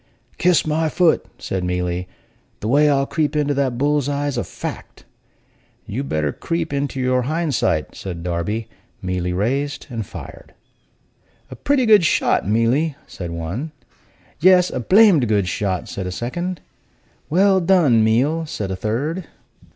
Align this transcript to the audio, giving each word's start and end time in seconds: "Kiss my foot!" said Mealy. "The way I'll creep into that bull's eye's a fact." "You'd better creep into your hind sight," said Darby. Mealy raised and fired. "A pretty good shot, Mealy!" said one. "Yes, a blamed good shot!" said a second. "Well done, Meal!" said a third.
"Kiss 0.39 0.65
my 0.65 0.89
foot!" 0.89 1.27
said 1.37 1.63
Mealy. 1.63 2.07
"The 2.61 2.67
way 2.67 2.89
I'll 2.89 3.05
creep 3.05 3.35
into 3.35 3.53
that 3.53 3.77
bull's 3.77 4.09
eye's 4.09 4.35
a 4.35 4.43
fact." 4.43 5.05
"You'd 5.85 6.09
better 6.09 6.31
creep 6.33 6.73
into 6.73 6.99
your 6.99 7.21
hind 7.21 7.53
sight," 7.53 7.93
said 7.93 8.23
Darby. 8.23 8.67
Mealy 9.03 9.31
raised 9.31 9.85
and 9.91 10.03
fired. 10.03 10.55
"A 11.51 11.55
pretty 11.55 11.85
good 11.85 12.03
shot, 12.03 12.47
Mealy!" 12.47 12.95
said 13.05 13.29
one. 13.29 13.73
"Yes, 14.39 14.71
a 14.71 14.79
blamed 14.79 15.27
good 15.27 15.47
shot!" 15.47 15.87
said 15.87 16.07
a 16.07 16.11
second. 16.11 16.61
"Well 17.29 17.59
done, 17.59 18.03
Meal!" 18.03 18.47
said 18.47 18.71
a 18.71 18.75
third. 18.75 19.25